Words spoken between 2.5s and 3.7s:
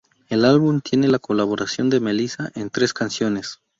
en tres canciones.